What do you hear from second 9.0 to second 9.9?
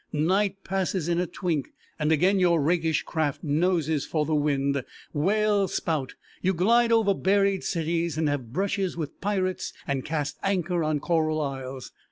pirates